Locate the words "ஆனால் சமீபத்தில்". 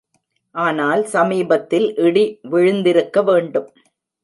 0.55-1.87